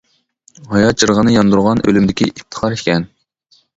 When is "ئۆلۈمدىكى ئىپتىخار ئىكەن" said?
1.85-3.07